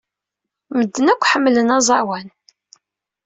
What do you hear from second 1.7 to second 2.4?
aẓawan.